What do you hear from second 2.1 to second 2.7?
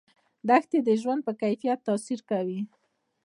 کوي.